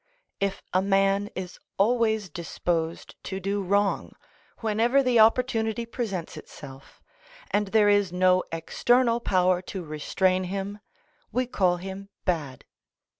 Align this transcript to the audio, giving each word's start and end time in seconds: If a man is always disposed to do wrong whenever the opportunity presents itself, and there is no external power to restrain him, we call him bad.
If 0.39 0.63
a 0.73 0.81
man 0.81 1.29
is 1.35 1.59
always 1.77 2.27
disposed 2.27 3.13
to 3.25 3.39
do 3.39 3.61
wrong 3.61 4.13
whenever 4.61 5.03
the 5.03 5.19
opportunity 5.19 5.85
presents 5.85 6.37
itself, 6.37 7.03
and 7.51 7.67
there 7.67 7.87
is 7.87 8.11
no 8.11 8.43
external 8.51 9.19
power 9.19 9.61
to 9.69 9.83
restrain 9.85 10.45
him, 10.45 10.79
we 11.31 11.45
call 11.45 11.77
him 11.77 12.09
bad. 12.25 12.65